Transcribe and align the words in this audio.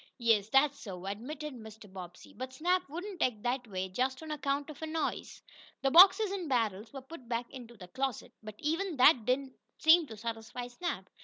"Yes, 0.17 0.49
that's 0.49 0.79
so," 0.79 1.05
admitted 1.05 1.53
Mr. 1.53 1.85
Bobbsey. 1.87 2.33
"But 2.35 2.53
Snap 2.53 2.89
wouldn't 2.89 3.21
act 3.21 3.43
that 3.43 3.67
way 3.67 3.87
just 3.87 4.23
on 4.23 4.31
account 4.31 4.71
of 4.71 4.81
a 4.81 4.87
noise." 4.87 5.43
The 5.83 5.91
boxes 5.91 6.31
and 6.31 6.49
barrels 6.49 6.91
were 6.91 7.01
put 7.03 7.29
back 7.29 7.47
into 7.51 7.77
the 7.77 7.87
closet, 7.87 8.33
but 8.41 8.55
even 8.57 8.97
that 8.97 9.25
did 9.25 9.37
not 9.39 9.51
seem 9.77 10.07
to 10.07 10.17
satisfy 10.17 10.69
Snap. 10.69 11.07